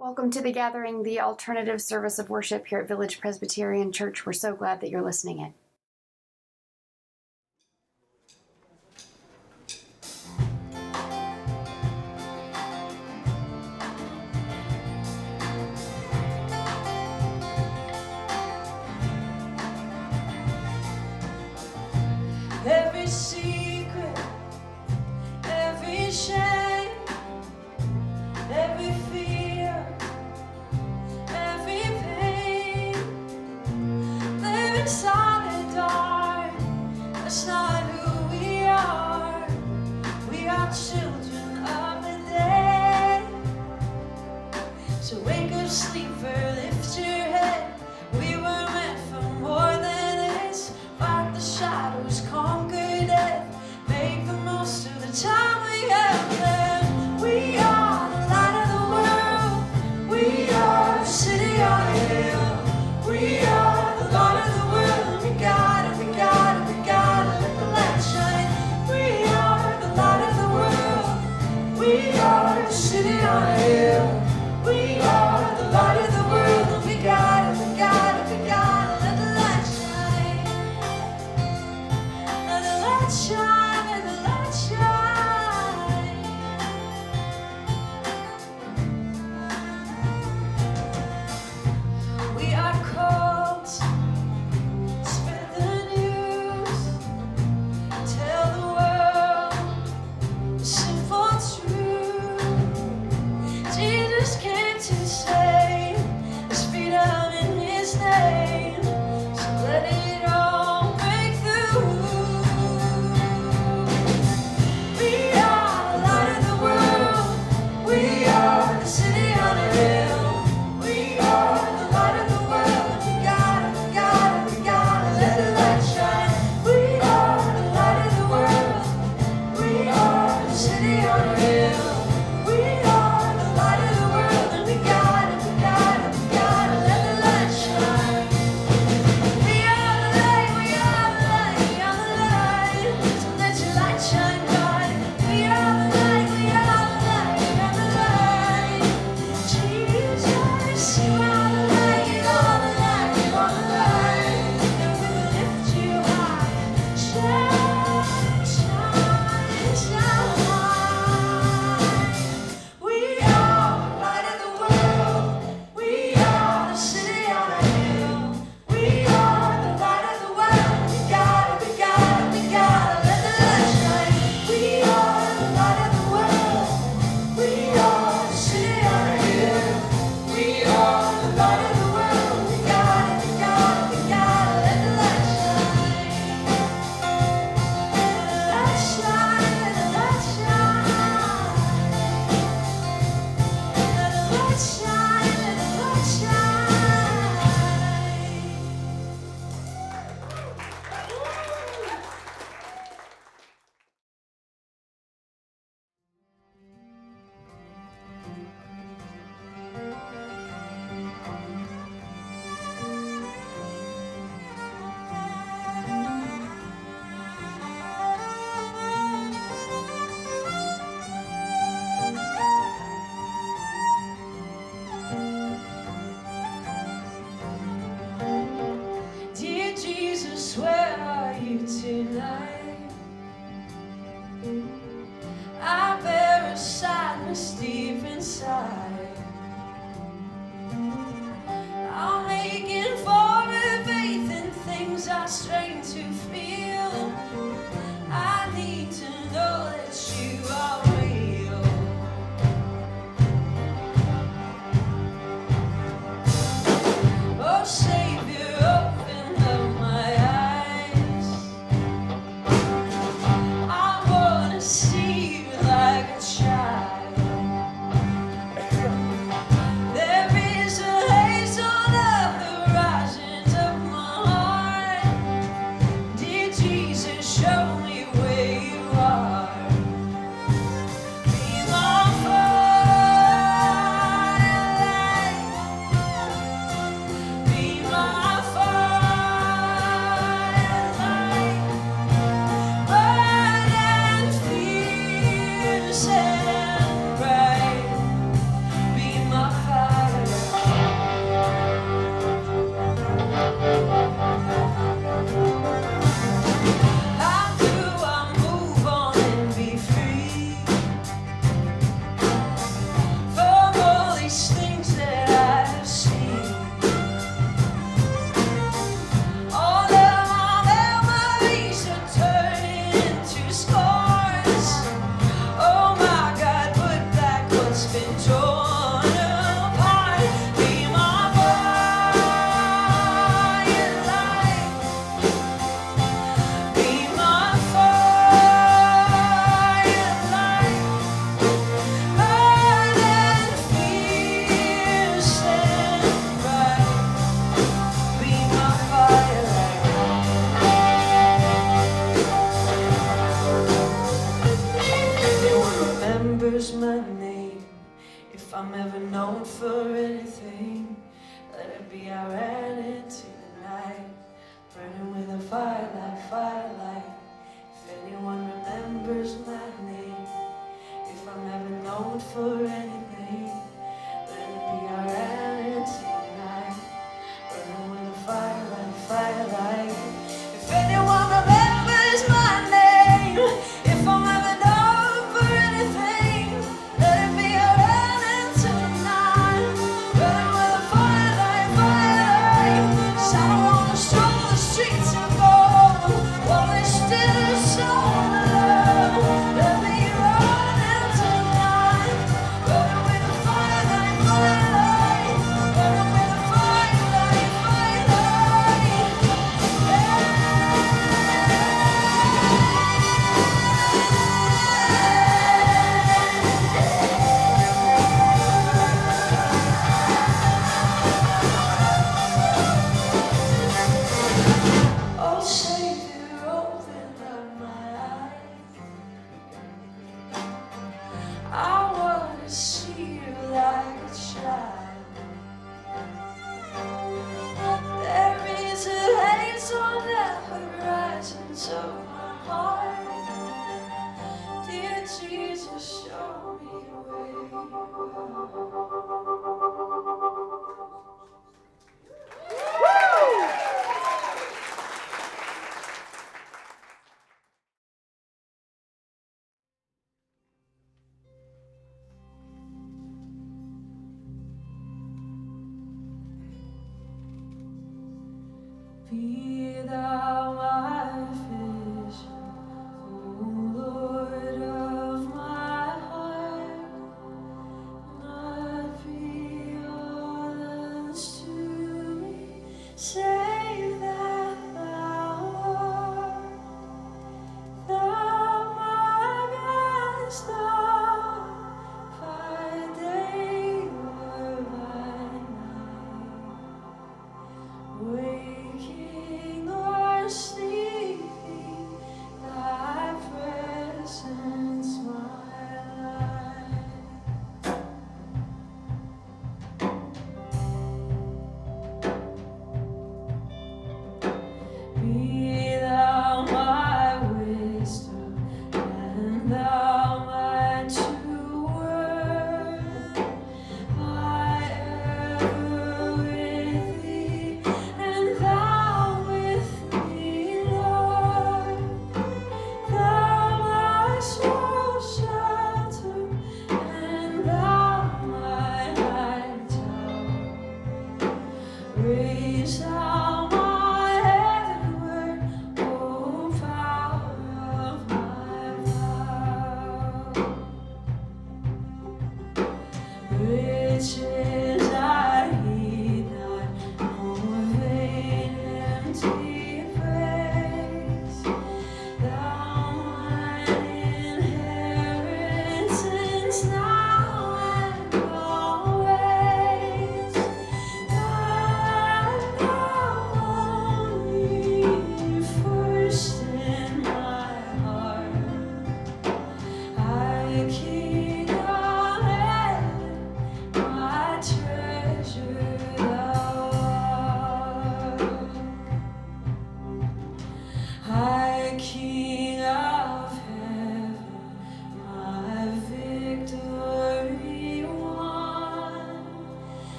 Welcome 0.00 0.30
to 0.30 0.40
the 0.40 0.50
gathering, 0.50 1.02
the 1.02 1.20
alternative 1.20 1.82
service 1.82 2.18
of 2.18 2.30
worship 2.30 2.68
here 2.68 2.78
at 2.78 2.88
Village 2.88 3.20
Presbyterian 3.20 3.92
Church. 3.92 4.24
We're 4.24 4.32
so 4.32 4.56
glad 4.56 4.80
that 4.80 4.88
you're 4.88 5.02
listening 5.02 5.40
in. 5.40 5.52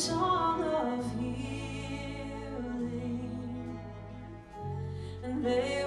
Song 0.00 0.62
of 0.64 1.04
healing, 1.20 1.78
and 5.22 5.44
they 5.44 5.79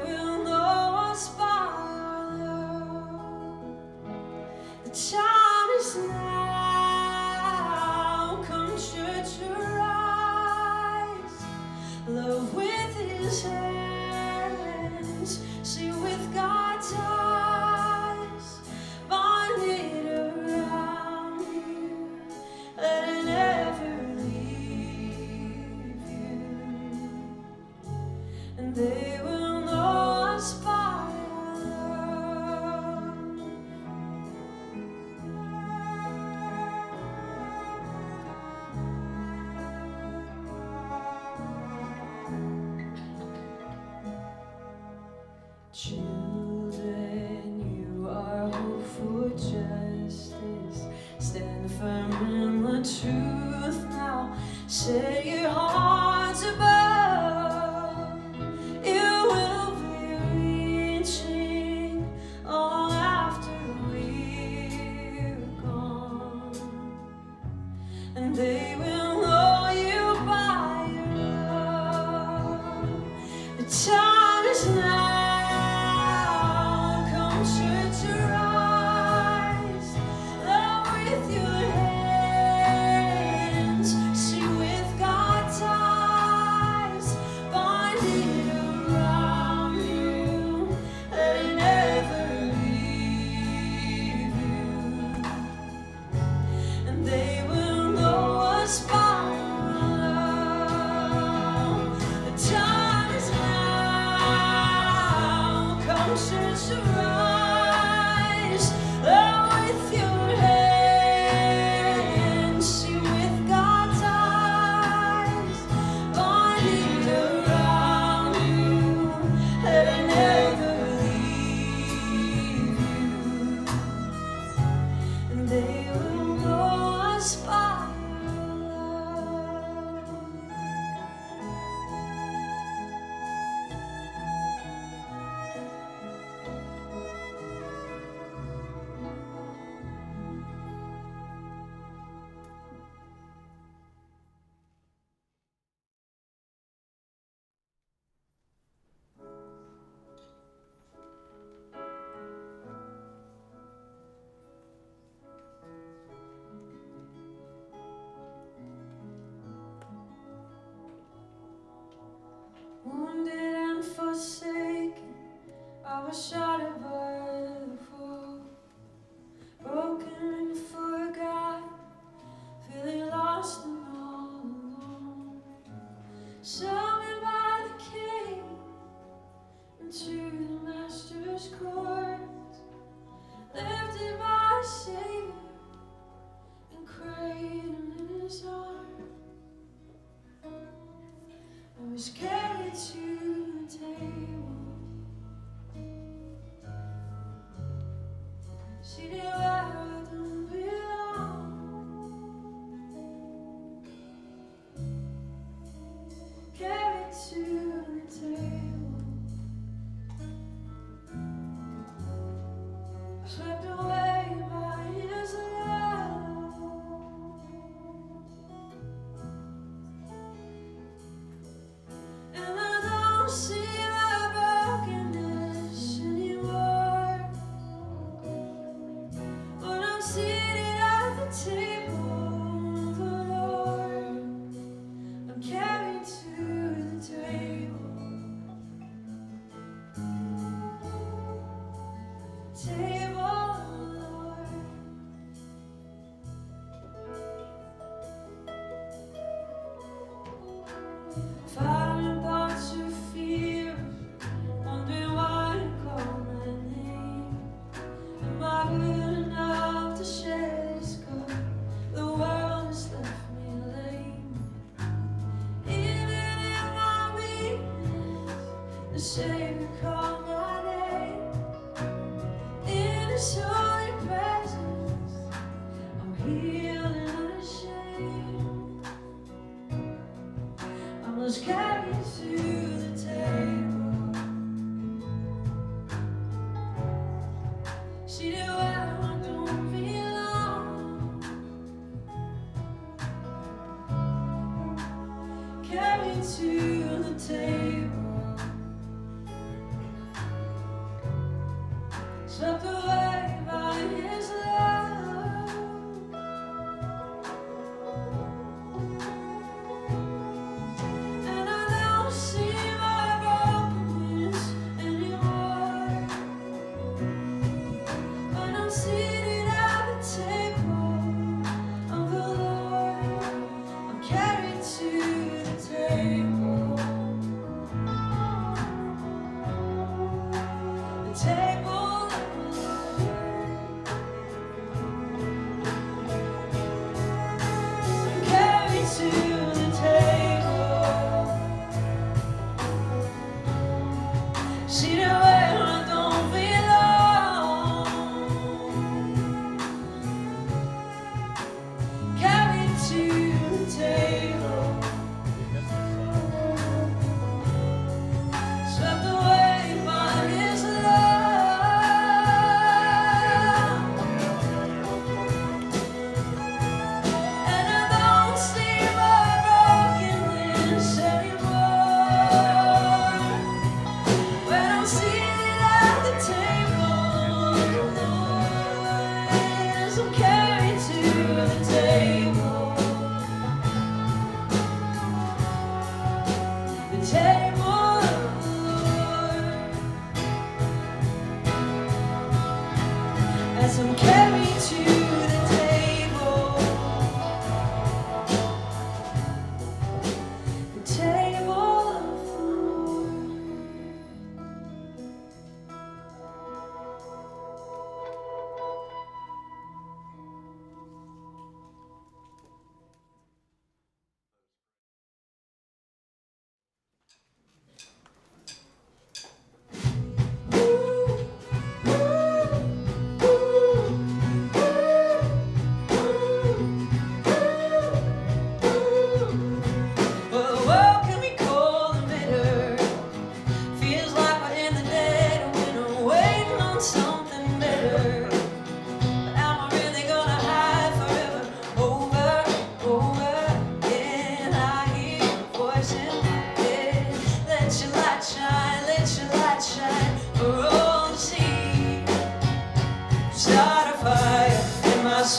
to 296.43 296.72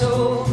soul, 0.05 0.47